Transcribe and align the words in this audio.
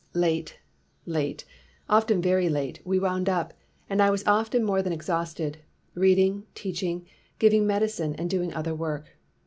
Late, 0.15 0.57
late, 1.05 1.45
often 1.87 2.23
very 2.23 2.49
late, 2.49 2.79
we 2.83 2.97
wound 2.97 3.29
up, 3.29 3.53
and 3.87 4.01
I 4.01 4.09
was 4.09 4.25
often 4.25 4.63
more 4.63 4.81
than 4.81 4.91
exhausted— 4.93 5.59
reading, 5.93 6.47
teaching, 6.55 7.05
giving 7.37 7.67
medi 7.67 7.85
cine, 7.85 8.15
and 8.17 8.27
doing 8.27 8.51
other 8.51 8.73
work. 8.73 9.11